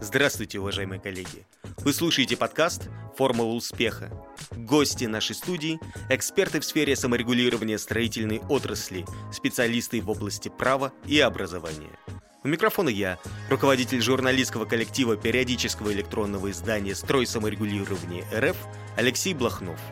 Здравствуйте, 0.00 0.58
уважаемые 0.58 1.00
коллеги! 1.00 1.46
Вы 1.78 1.92
слушаете 1.92 2.36
подкаст 2.36 2.88
«Формула 3.16 3.54
успеха». 3.54 4.10
Гости 4.52 5.04
нашей 5.04 5.34
студии– 5.34 5.80
эксперты 6.10 6.60
в 6.60 6.64
сфере 6.64 6.94
саморегулирования 6.96 7.78
строительной 7.78 8.40
отрасли, 8.48 9.04
специалисты 9.32 10.00
в 10.00 10.10
области 10.10 10.48
права 10.48 10.92
и 11.06 11.18
образования. 11.20 11.90
У 12.44 12.48
микрофона 12.48 12.90
я, 12.90 13.18
руководитель 13.50 14.02
журналистского 14.02 14.66
коллектива 14.66 15.16
периодического 15.16 15.92
электронного 15.92 16.50
издания 16.50 16.94
«Строй 16.94 17.26
саморегулирования 17.26 18.24
РФ» 18.34 18.56
Алексей 18.96 19.34
Блохнов– 19.34 19.80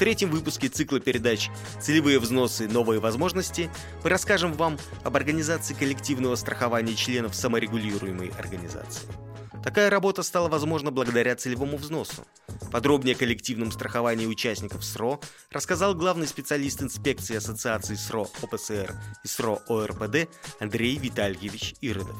третьем 0.00 0.30
выпуске 0.30 0.68
цикла 0.68 0.98
передач 0.98 1.50
«Целевые 1.78 2.18
взносы. 2.18 2.66
Новые 2.66 3.00
возможности» 3.00 3.70
мы 4.02 4.08
расскажем 4.08 4.54
вам 4.54 4.78
об 5.04 5.14
организации 5.14 5.74
коллективного 5.74 6.36
страхования 6.36 6.94
членов 6.94 7.34
саморегулируемой 7.34 8.32
организации. 8.38 9.06
Такая 9.62 9.90
работа 9.90 10.22
стала 10.22 10.48
возможна 10.48 10.90
благодаря 10.90 11.36
целевому 11.36 11.76
взносу. 11.76 12.26
Подробнее 12.72 13.14
о 13.14 13.18
коллективном 13.18 13.70
страховании 13.72 14.26
участников 14.26 14.84
СРО 14.84 15.20
рассказал 15.50 15.94
главный 15.94 16.26
специалист 16.26 16.82
инспекции 16.82 17.36
Ассоциации 17.36 17.94
СРО 17.94 18.28
ОПСР 18.42 18.94
и 19.22 19.28
СРО 19.28 19.60
ОРПД 19.68 20.30
Андрей 20.60 20.96
Витальевич 20.96 21.74
Иродов. 21.82 22.16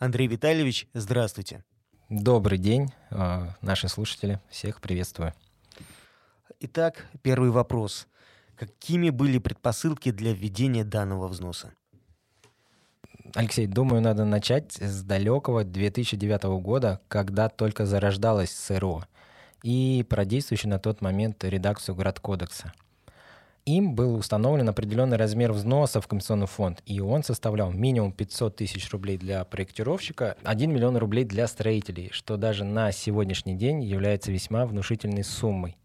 Андрей 0.00 0.26
Витальевич, 0.26 0.88
здравствуйте. 0.92 1.64
Добрый 2.08 2.58
день, 2.58 2.92
а, 3.10 3.54
наши 3.60 3.88
слушатели. 3.88 4.40
Всех 4.50 4.80
приветствую. 4.80 5.34
Итак, 6.58 7.06
первый 7.22 7.50
вопрос. 7.50 8.08
Какими 8.56 9.10
были 9.10 9.38
предпосылки 9.38 10.10
для 10.10 10.32
введения 10.32 10.84
данного 10.84 11.28
взноса? 11.28 11.72
Алексей, 13.34 13.66
думаю, 13.66 14.02
надо 14.02 14.26
начать 14.26 14.74
с 14.74 15.02
далекого 15.02 15.64
2009 15.64 16.44
года, 16.60 17.00
когда 17.08 17.48
только 17.48 17.86
зарождалась 17.86 18.50
СРО 18.50 19.04
и 19.62 20.04
про 20.08 20.26
действующую 20.26 20.70
на 20.70 20.78
тот 20.78 21.00
момент 21.00 21.42
редакцию 21.42 21.94
Градкодекса. 21.94 22.74
Им 23.64 23.94
был 23.94 24.16
установлен 24.16 24.68
определенный 24.68 25.16
размер 25.16 25.52
взноса 25.52 26.00
в 26.00 26.08
комиссионный 26.08 26.48
фонд, 26.48 26.82
и 26.84 27.00
он 27.00 27.22
составлял 27.22 27.70
минимум 27.70 28.12
500 28.12 28.56
тысяч 28.56 28.90
рублей 28.90 29.16
для 29.16 29.44
проектировщика, 29.44 30.36
1 30.42 30.70
миллион 30.70 30.96
рублей 30.98 31.24
для 31.24 31.46
строителей, 31.46 32.10
что 32.12 32.36
даже 32.36 32.64
на 32.64 32.92
сегодняшний 32.92 33.54
день 33.54 33.82
является 33.82 34.30
весьма 34.30 34.66
внушительной 34.66 35.24
суммой. 35.24 35.78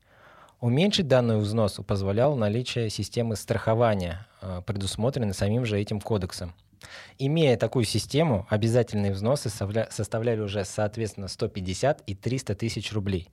Уменьшить 0.59 1.08
данный 1.08 1.38
взнос 1.38 1.80
позволял 1.86 2.36
наличие 2.36 2.89
системы 2.89 3.36
страхования, 3.36 4.25
э, 4.41 4.64
предусмотренной 4.66 5.36
самим 5.36 5.64
же 5.66 5.80
этим 5.80 6.02
кодексом. 6.02 6.55
Имея 7.17 7.58
такую 7.58 7.86
систему, 7.86 8.45
обязательные 8.50 9.11
взносы 9.11 9.50
составляли 9.50 10.39
уже 10.39 10.66
соответственно 10.66 11.28
150 11.28 12.02
и 12.06 12.16
300 12.16 12.56
тысяч 12.56 12.94
рублей. 12.94 13.30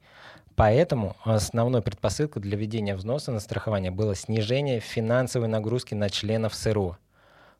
Поэтому 0.57 1.17
основной 1.25 1.83
предпосылкой 1.83 2.43
для 2.43 2.57
введения 2.57 2.95
взноса 2.95 3.33
на 3.33 3.41
страхование 3.41 3.91
было 3.91 4.15
снижение 4.15 4.81
финансовой 4.81 5.49
нагрузки 5.49 5.95
на 5.95 6.11
членов 6.11 6.55
СРО. 6.55 6.99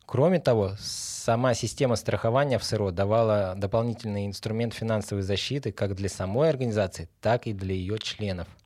Кроме 0.05 0.39
того, 0.39 0.73
сама 0.79 1.53
система 1.53 1.95
страхования 1.95 2.59
в 2.59 2.63
СРО 2.63 2.91
давала 2.91 3.55
дополнительный 3.57 4.27
инструмент 4.27 4.73
финансовой 4.73 5.23
защиты 5.23 5.71
как 5.71 5.95
для 5.95 6.09
самой 6.09 6.49
организации, 6.49 7.09
так 7.21 7.47
и 7.47 7.53
для 7.53 7.73
ее 7.73 7.99
членов– 7.99 8.47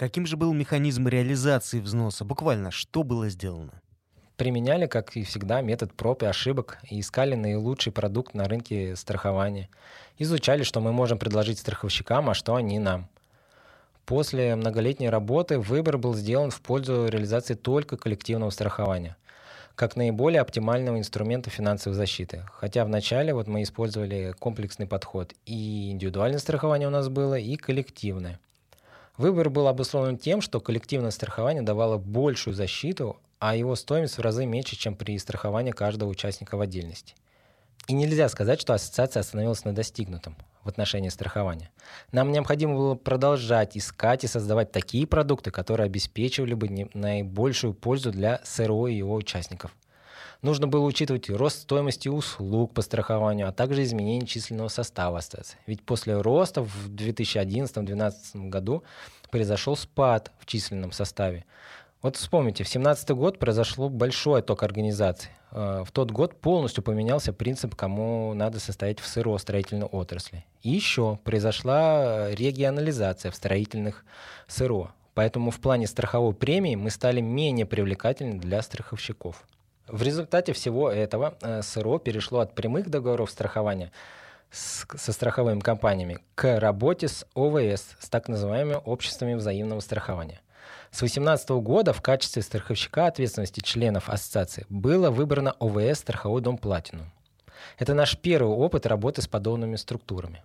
Каким 0.00 0.24
же 0.24 0.38
был 0.38 0.54
механизм 0.54 1.08
реализации 1.08 1.78
взноса? 1.78 2.24
Буквально, 2.24 2.70
что 2.70 3.02
было 3.02 3.28
сделано? 3.28 3.82
Применяли, 4.40 4.86
как 4.86 5.18
и 5.18 5.22
всегда, 5.22 5.60
метод 5.60 5.92
проб 5.92 6.22
и 6.22 6.26
ошибок 6.26 6.78
и 6.88 6.98
искали 7.00 7.34
наилучший 7.34 7.92
продукт 7.92 8.32
на 8.32 8.44
рынке 8.48 8.96
страхования. 8.96 9.68
Изучали, 10.16 10.62
что 10.62 10.80
мы 10.80 10.92
можем 10.92 11.18
предложить 11.18 11.58
страховщикам, 11.58 12.30
а 12.30 12.32
что 12.32 12.54
они 12.54 12.78
нам. 12.78 13.10
После 14.06 14.56
многолетней 14.56 15.10
работы 15.10 15.58
выбор 15.58 15.98
был 15.98 16.14
сделан 16.14 16.50
в 16.50 16.62
пользу 16.62 17.06
реализации 17.08 17.52
только 17.52 17.98
коллективного 17.98 18.48
страхования 18.48 19.18
как 19.74 19.94
наиболее 19.96 20.40
оптимального 20.40 20.98
инструмента 20.98 21.50
финансовой 21.50 21.96
защиты. 21.96 22.44
Хотя 22.54 22.86
вначале 22.86 23.34
вот 23.34 23.46
мы 23.46 23.62
использовали 23.62 24.34
комплексный 24.38 24.86
подход. 24.86 25.34
И 25.44 25.90
индивидуальное 25.90 26.38
страхование 26.38 26.88
у 26.88 26.90
нас 26.90 27.10
было, 27.10 27.38
и 27.38 27.56
коллективное. 27.56 28.40
Выбор 29.18 29.50
был 29.50 29.68
обусловлен 29.68 30.16
тем, 30.16 30.40
что 30.40 30.60
коллективное 30.60 31.10
страхование 31.10 31.62
давало 31.62 31.98
большую 31.98 32.54
защиту, 32.54 33.18
а 33.40 33.56
его 33.56 33.74
стоимость 33.74 34.18
в 34.18 34.20
разы 34.20 34.46
меньше, 34.46 34.76
чем 34.76 34.94
при 34.94 35.18
страховании 35.18 35.72
каждого 35.72 36.10
участника 36.10 36.56
в 36.56 36.60
отдельности. 36.60 37.14
И 37.88 37.94
нельзя 37.94 38.28
сказать, 38.28 38.60
что 38.60 38.74
ассоциация 38.74 39.20
остановилась 39.20 39.64
на 39.64 39.74
достигнутом 39.74 40.36
в 40.62 40.68
отношении 40.68 41.08
страхования. 41.08 41.70
Нам 42.12 42.30
необходимо 42.30 42.76
было 42.76 42.94
продолжать 42.94 43.76
искать 43.76 44.24
и 44.24 44.28
создавать 44.28 44.70
такие 44.70 45.06
продукты, 45.06 45.50
которые 45.50 45.86
обеспечивали 45.86 46.54
бы 46.54 46.88
наибольшую 46.92 47.72
пользу 47.72 48.12
для 48.12 48.40
СРО 48.44 48.88
и 48.88 48.94
его 48.94 49.14
участников. 49.14 49.74
Нужно 50.42 50.68
было 50.68 50.84
учитывать 50.84 51.28
рост 51.30 51.62
стоимости 51.62 52.08
услуг 52.08 52.72
по 52.72 52.82
страхованию, 52.82 53.48
а 53.48 53.52
также 53.52 53.82
изменение 53.82 54.26
численного 54.26 54.68
состава 54.68 55.18
ассоциации. 55.18 55.58
Ведь 55.66 55.82
после 55.82 56.18
роста 56.18 56.62
в 56.62 56.90
2011-2012 56.90 58.48
году 58.48 58.82
произошел 59.30 59.76
спад 59.76 60.30
в 60.38 60.46
численном 60.46 60.92
составе. 60.92 61.44
Вот 62.02 62.16
вспомните, 62.16 62.64
в 62.64 62.66
2017 62.66 63.10
год 63.10 63.38
произошло 63.38 63.90
большой 63.90 64.40
отток 64.40 64.62
организаций. 64.62 65.30
Э, 65.50 65.84
в 65.86 65.92
тот 65.92 66.10
год 66.10 66.34
полностью 66.40 66.82
поменялся 66.82 67.34
принцип, 67.34 67.74
кому 67.74 68.32
надо 68.32 68.58
состоять 68.58 69.00
в 69.00 69.06
СРО 69.06 69.36
строительной 69.36 69.86
отрасли. 69.86 70.46
И 70.62 70.70
еще 70.70 71.18
произошла 71.24 72.30
регионализация 72.30 73.30
в 73.30 73.36
строительных 73.36 74.04
СРО. 74.46 74.92
Поэтому 75.12 75.50
в 75.50 75.60
плане 75.60 75.86
страховой 75.86 76.32
премии 76.32 76.74
мы 76.74 76.88
стали 76.88 77.20
менее 77.20 77.66
привлекательны 77.66 78.38
для 78.38 78.62
страховщиков. 78.62 79.44
В 79.86 80.02
результате 80.02 80.54
всего 80.54 80.90
этого 80.90 81.34
э, 81.42 81.60
СРО 81.60 81.98
перешло 81.98 82.40
от 82.40 82.54
прямых 82.54 82.88
договоров 82.88 83.30
страхования 83.30 83.92
с, 84.50 84.86
со 84.96 85.12
страховыми 85.12 85.60
компаниями 85.60 86.20
к 86.34 86.58
работе 86.58 87.08
с 87.08 87.26
ОВС, 87.34 87.96
с 87.98 88.08
так 88.08 88.28
называемыми 88.28 88.80
обществами 88.84 89.34
взаимного 89.34 89.80
страхования. 89.80 90.40
С 90.90 90.98
2018 90.98 91.50
года 91.50 91.92
в 91.92 92.02
качестве 92.02 92.42
страховщика 92.42 93.06
ответственности 93.06 93.60
членов 93.60 94.08
ассоциации 94.08 94.66
было 94.68 95.10
выбрано 95.10 95.52
ОВС 95.60 96.00
«Страховой 96.00 96.42
дом 96.42 96.58
Платинум». 96.58 97.12
Это 97.78 97.94
наш 97.94 98.18
первый 98.18 98.52
опыт 98.52 98.86
работы 98.86 99.22
с 99.22 99.28
подобными 99.28 99.76
структурами. 99.76 100.42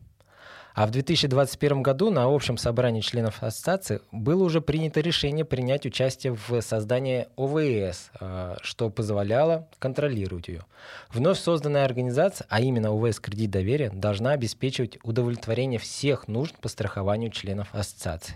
А 0.75 0.85
в 0.85 0.91
2021 0.91 1.81
году 1.81 2.11
на 2.11 2.25
общем 2.25 2.57
собрании 2.57 2.99
членов 3.01 3.41
ассоциации 3.41 4.01
было 4.11 4.43
уже 4.43 4.61
принято 4.61 4.99
решение 4.99 5.45
принять 5.45 5.85
участие 5.85 6.33
в 6.33 6.61
создании 6.61 7.27
ОВС, 7.37 8.11
а, 8.19 8.57
что 8.61 8.89
позволяло 8.89 9.67
контролировать 9.79 10.49
ее. 10.49 10.63
Вновь 11.11 11.39
созданная 11.39 11.85
организация, 11.85 12.45
а 12.49 12.59
именно 12.59 12.91
ОВС 12.91 13.19
«Кредит 13.19 13.51
доверия», 13.51 13.89
должна 13.89 14.31
обеспечивать 14.31 14.99
удовлетворение 15.03 15.79
всех 15.79 16.27
нужд 16.27 16.55
по 16.59 16.67
страхованию 16.67 17.31
членов 17.31 17.69
ассоциации. 17.73 18.35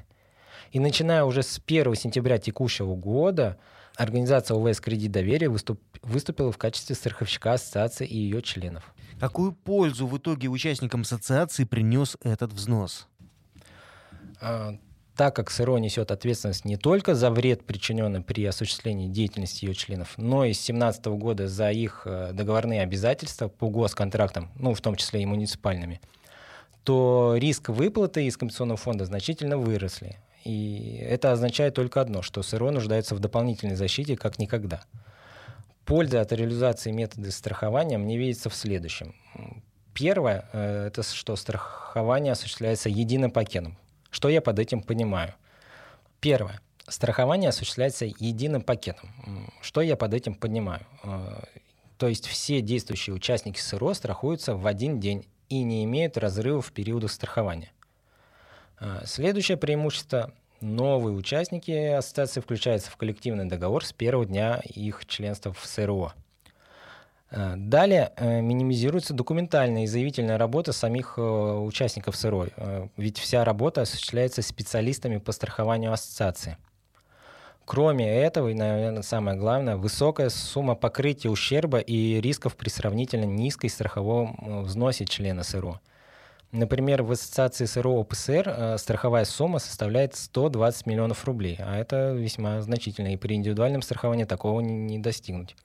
И 0.72 0.80
начиная 0.80 1.24
уже 1.24 1.44
с 1.44 1.62
1 1.66 1.96
сентября 1.96 2.38
текущего 2.38 2.96
года, 2.96 3.58
организация 3.96 4.56
ОВС 4.56 4.80
«Кредит 4.80 5.12
доверия» 5.12 5.50
выступ, 5.50 5.82
выступила 6.04 6.52
в 6.52 6.58
качестве 6.58 6.96
страховщика 6.96 7.54
ассоциации 7.54 8.06
и 8.06 8.18
ее 8.18 8.42
членов. 8.42 8.94
Какую 9.20 9.52
пользу 9.52 10.08
в 10.08 10.18
итоге 10.18 10.48
участникам 10.48 11.02
ассоциации 11.02 11.64
принес 11.64 12.18
этот 12.24 12.54
взнос? 12.54 13.08
А, 14.40 14.78
так 15.20 15.36
как 15.36 15.52
СРО 15.52 15.80
несет 15.80 16.12
ответственность 16.12 16.64
не 16.64 16.78
только 16.78 17.14
за 17.16 17.30
вред, 17.30 17.66
причиненный 17.66 18.22
при 18.22 18.46
осуществлении 18.46 19.10
деятельности 19.10 19.66
ее 19.66 19.74
членов, 19.74 20.14
но 20.18 20.46
и 20.46 20.54
с 20.54 20.60
2017 20.60 21.06
года 21.08 21.48
за 21.50 21.72
их 21.72 22.04
э, 22.06 22.32
договорные 22.32 22.82
обязательства 22.82 23.50
по 23.50 23.68
госконтрактам, 23.70 24.50
ну, 24.56 24.74
в 24.74 24.80
том 24.80 24.96
числе 24.96 25.22
и 25.22 25.26
муниципальными, 25.26 26.00
то 26.86 27.36
риск 27.38 27.68
выплаты 27.68 28.26
из 28.28 28.38
компенсационного 28.38 28.78
фонда 28.78 29.04
значительно 29.04 29.58
выросли. 29.58 30.20
И 30.44 30.98
это 31.08 31.32
означает 31.32 31.76
только 31.76 32.02
одно, 32.02 32.22
что 32.22 32.42
СРО 32.42 32.72
нуждается 32.72 33.16
в 33.16 33.20
дополнительной 33.20 33.76
защите 33.76 34.16
как 34.16 34.40
никогда– 34.40 34.84
Польза 35.90 36.22
от 36.22 36.32
реализации 36.32 36.92
метода 36.92 37.32
страхования 37.32 37.98
мне 37.98 38.16
видится 38.16 38.52
в 38.52 38.56
следующем. 38.56 39.16
Первое 39.96 40.48
э,– 40.54 40.86
это 40.88 41.02
что 41.02 41.36
страхование 41.36 42.34
осуществляется 42.34 42.90
единым 42.90 43.32
пакетом. 43.32 43.76
Что 44.12 44.30
я 44.30 44.40
под 44.40 44.60
этим 44.60 44.84
понимаю? 44.84 45.34
Первое. 46.20 46.62
Страхование 46.88 47.50
осуществляется 47.50 48.06
единым 48.06 48.62
пакетом. 48.62 49.10
Что 49.62 49.82
я 49.82 49.96
под 49.96 50.14
этим 50.14 50.36
понимаю? 50.36 50.86
Э, 51.04 51.42
то 51.98 52.08
есть 52.08 52.28
все 52.28 52.62
действующие 52.62 53.16
участники 53.16 53.60
СРО 53.60 53.96
страхуются 53.96 54.54
в 54.54 54.68
один 54.68 55.00
день 55.00 55.26
и 55.50 55.64
не 55.64 55.84
имеют 55.86 56.20
разрывов 56.20 56.68
в 56.68 56.72
периодах 56.72 57.12
страхования. 57.12 57.72
Э, 58.80 59.02
следующее 59.06 59.58
преимущество 59.58 60.34
Новые 60.62 61.16
участники 61.16 61.72
ассоциации 61.72 62.42
включаются 62.42 62.92
в 62.92 62.98
коллективный 62.98 63.46
договор 63.46 63.86
с 63.86 63.94
первого 63.94 64.26
дня 64.26 64.62
их 64.66 65.06
членства 65.06 65.54
в 65.54 65.66
СРО. 65.66 66.12
Э, 67.32 67.54
далее 67.56 68.12
э, 68.18 68.42
минимизируется 68.42 69.14
документальная 69.14 69.84
и 69.84 69.88
заявительная 69.88 70.38
работа 70.38 70.74
самих 70.74 71.14
э, 71.16 71.22
участников 71.22 72.18
СРО, 72.18 72.48
ведь 72.98 73.20
вся 73.20 73.46
работа 73.46 73.84
осуществляется 73.84 74.42
специалистами 74.42 75.18
по 75.18 75.32
страхованию 75.32 75.94
ассоциации. 75.94 76.58
Кроме 77.64 78.10
этого, 78.10 78.50
и, 78.50 78.54
наверное, 78.54 79.04
самое 79.04 79.38
главное, 79.38 79.78
высокая 79.78 80.30
сумма 80.30 80.76
покрытия 80.76 81.30
ущерба 81.30 81.78
и 81.78 82.20
рисков 82.20 82.58
при 82.58 82.68
сравнительно 82.68 83.26
низкой 83.26 83.70
страховом 83.70 84.64
взносе 84.64 85.06
члена 85.06 85.44
СРО. 85.44 85.80
Например, 86.52 87.04
в 87.04 87.12
ассоциации 87.12 87.66
СРО 87.66 88.00
ОПСР 88.00 88.76
страховая 88.80 89.26
сумма 89.26 89.60
составляет 89.60 90.16
120 90.16 90.88
миллионов 90.88 91.26
рублей, 91.26 91.58
а 91.60 91.78
это 91.78 92.12
весьма 92.14 92.62
значительно, 92.62 93.14
и 93.14 93.18
при 93.18 93.36
индивидуальном 93.36 93.84
страховании 93.84 94.24
такого 94.24 94.62
не 94.62 94.98
достигнуть. 94.98 95.56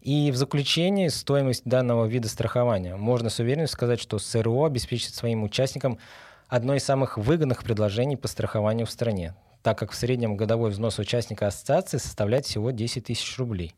И 0.00 0.30
в 0.30 0.36
заключении 0.36 1.08
стоимость 1.08 1.64
данного 1.64 2.06
вида 2.06 2.28
страхования. 2.28 2.96
Можно 2.96 3.28
с 3.28 3.38
уверенностью 3.40 3.76
сказать, 3.76 4.00
что 4.00 4.18
СРО 4.18 4.64
обеспечит 4.64 5.14
своим 5.14 5.42
участникам 5.42 5.98
одно 6.46 6.74
из 6.74 6.84
самых 6.84 7.18
выгодных 7.18 7.62
предложений 7.62 8.16
по 8.16 8.28
страхованию 8.28 8.86
в 8.86 8.90
стране, 8.90 9.34
так 9.62 9.76
как 9.76 9.90
в 9.90 9.96
среднем 9.96 10.36
годовой 10.36 10.70
взнос 10.70 10.98
участника 10.98 11.48
ассоциации 11.48 11.98
составляет 11.98 12.46
всего 12.46 12.70
10 12.70 13.04
тысяч 13.04 13.36
рублей. 13.36 13.74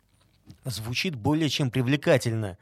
Звучит 0.65 1.17
более 1.17 1.49
чем 1.49 1.71
привлекательно. 1.71 2.59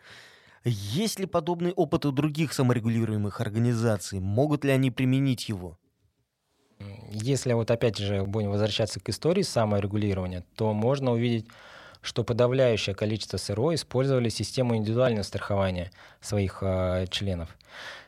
Есть 0.69 1.19
ли 1.19 1.27
подобный 1.27 1.73
опыт 1.73 2.07
у 2.07 2.13
других 2.13 2.53
саморегулируемых 2.53 3.41
организаций? 3.41 4.21
Могут 4.21 4.65
ли 4.65 4.71
они 4.71 4.91
применить 4.91 5.49
его? 5.49 5.79
Если 7.11 7.53
вот 7.53 7.71
опять 7.71 7.99
же 7.99 8.23
будем 8.25 8.51
возвращаться 8.51 9.01
к 9.01 9.09
истории 9.09 9.43
саморегулирования, 9.43 10.45
то 10.55 10.73
можно 10.73 11.13
увидеть 11.13 11.47
что 12.01 12.25
подавляющее 12.25 12.95
количество 12.95 13.37
СРО 13.39 13.75
использовали 13.75 14.29
систему 14.29 14.77
индивидуального 14.77 15.25
страхования 15.25 15.91
своих 16.21 16.59
э, 16.63 17.07
членов. 17.11 17.57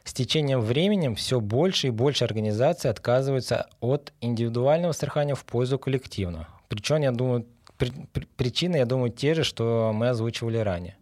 С 0.05 0.12
течением 0.12 0.61
времени 0.61 1.15
все 1.15 1.41
больше 1.41 1.89
и 1.89 1.91
больше 1.91 2.25
организаций 2.25 2.91
отказываются 2.91 3.69
от 3.81 4.12
индивидуального 4.21 4.93
страхования 4.93 5.35
в 5.35 5.45
пользу 5.45 5.79
коллективного. 5.79 6.49
Причем, 6.69 7.03
я 7.03 7.11
думаю, 7.11 7.47
при, 7.77 7.91
при, 8.12 8.27
причины, 8.37 8.77
я 8.77 8.87
думаю, 8.87 9.11
те 9.11 9.35
же, 9.35 9.45
что 9.45 9.93
мы 9.95 10.09
озвучивали 10.09 10.59
ранее. 10.59 10.97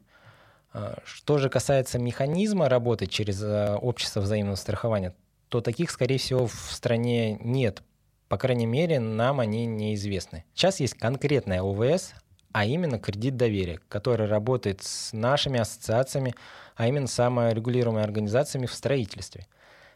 Что 1.04 1.38
же 1.38 1.48
касается 1.48 1.98
механизма 1.98 2.68
работы 2.68 3.06
через 3.06 3.42
общество 3.42 4.20
взаимного 4.20 4.56
страхования, 4.56 5.14
то 5.48 5.60
таких, 5.60 5.90
скорее 5.90 6.18
всего, 6.18 6.46
в 6.46 6.52
стране 6.52 7.38
нет. 7.40 7.82
По 8.28 8.36
крайней 8.36 8.66
мере, 8.66 9.00
нам 9.00 9.40
они 9.40 9.64
неизвестны. 9.64 10.44
Сейчас 10.54 10.80
есть 10.80 10.94
конкретная 10.94 11.62
ОВС, 11.62 12.12
а 12.52 12.66
именно 12.66 12.98
кредит 12.98 13.36
доверия, 13.36 13.80
который 13.88 14.26
работает 14.26 14.82
с 14.82 15.12
нашими 15.14 15.58
ассоциациями, 15.58 16.34
а 16.76 16.86
именно 16.86 17.06
саморегулируемыми 17.06 18.04
организациями 18.04 18.66
в 18.66 18.74
строительстве. 18.74 19.46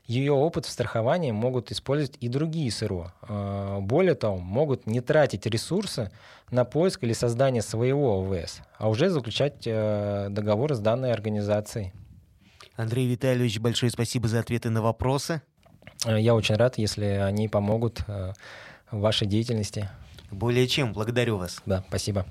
Ее 0.06 0.32
опыт 0.32 0.66
в 0.66 0.70
страховании 0.70 1.30
могут 1.30 1.70
использовать 1.70 2.16
и 2.20 2.28
другие 2.28 2.70
СРО. 2.70 3.12
А, 3.22 3.80
более 3.80 4.14
того, 4.14 4.38
могут 4.38 4.86
не 4.86 5.00
тратить 5.00 5.46
ресурсы 5.46 6.10
на 6.50 6.64
поиск 6.64 7.04
или 7.04 7.12
создание 7.12 7.62
своего 7.62 8.20
ОВС, 8.20 8.60
а 8.78 8.88
уже 8.88 9.10
заключать 9.10 9.62
э, 9.64 10.28
договор 10.30 10.74
с 10.74 10.80
данной 10.80 11.12
организацией. 11.12 11.92
Андрей 12.76 13.06
Витальевич, 13.06 13.58
большое 13.60 13.90
спасибо 13.90 14.28
за 14.28 14.40
ответы 14.40 14.70
на 14.70 14.82
вопросы. 14.82 15.40
Э, 16.04 16.20
я 16.20 16.34
очень 16.34 16.56
рад, 16.56 16.78
если 16.78 17.04
они 17.04 17.48
помогут 17.48 18.00
э, 18.08 18.32
в 18.90 19.00
вашей 19.00 19.26
деятельности. 19.26 19.88
Более 20.30 20.66
чем, 20.66 20.92
благодарю 20.92 21.36
вас. 21.36 21.62
Да, 21.64 21.84
спасибо. 21.88 22.26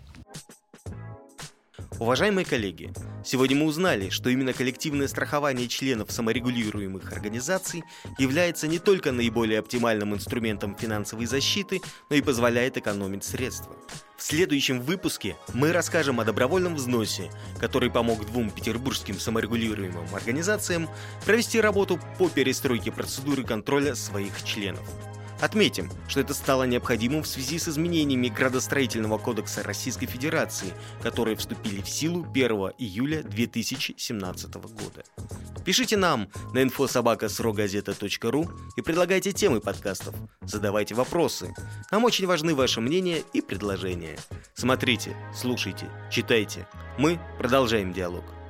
Уважаемые 2.01 2.45
коллеги, 2.45 2.91
сегодня 3.23 3.55
мы 3.55 3.65
узнали, 3.67 4.09
что 4.09 4.31
именно 4.31 4.53
коллективное 4.53 5.07
страхование 5.07 5.67
членов 5.67 6.11
саморегулируемых 6.11 7.13
организаций 7.13 7.83
является 8.17 8.67
не 8.67 8.79
только 8.79 9.11
наиболее 9.11 9.59
оптимальным 9.59 10.15
инструментом 10.15 10.75
финансовой 10.75 11.27
защиты, 11.27 11.79
но 12.09 12.15
и 12.15 12.23
позволяет 12.23 12.75
экономить 12.75 13.23
средства. 13.23 13.75
В 14.17 14.23
следующем 14.23 14.81
выпуске 14.81 15.37
мы 15.53 15.71
расскажем 15.71 16.19
о 16.19 16.25
добровольном 16.25 16.73
взносе, 16.73 17.29
который 17.59 17.91
помог 17.91 18.25
двум 18.25 18.49
петербургским 18.49 19.19
саморегулируемым 19.19 20.07
организациям 20.15 20.89
провести 21.23 21.61
работу 21.61 21.99
по 22.17 22.29
перестройке 22.29 22.91
процедуры 22.91 23.43
контроля 23.43 23.93
своих 23.93 24.43
членов. 24.43 24.89
Отметим, 25.41 25.89
что 26.07 26.19
это 26.19 26.35
стало 26.35 26.63
необходимым 26.63 27.23
в 27.23 27.27
связи 27.27 27.57
с 27.57 27.67
изменениями 27.67 28.27
градостроительного 28.27 29.17
кодекса 29.17 29.63
Российской 29.63 30.05
Федерации, 30.05 30.71
которые 31.01 31.35
вступили 31.35 31.81
в 31.81 31.89
силу 31.89 32.23
1 32.29 32.51
июля 32.77 33.23
2017 33.23 34.53
года. 34.53 35.03
Пишите 35.65 35.97
нам 35.97 36.29
на 36.53 36.63
infosobaka.srogazeta.ru 36.63 38.49
и 38.77 38.81
предлагайте 38.81 39.31
темы 39.31 39.61
подкастов, 39.61 40.13
задавайте 40.41 40.93
вопросы. 40.93 41.53
Нам 41.91 42.03
очень 42.03 42.27
важны 42.27 42.53
ваше 42.53 42.79
мнение 42.79 43.23
и 43.33 43.41
предложения. 43.41 44.17
Смотрите, 44.53 45.15
слушайте, 45.35 45.89
читайте. 46.11 46.67
Мы 46.99 47.19
продолжаем 47.39 47.93
диалог. 47.93 48.40